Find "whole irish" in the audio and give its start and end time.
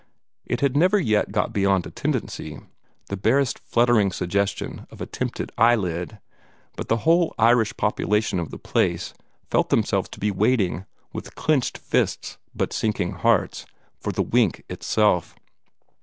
7.05-7.77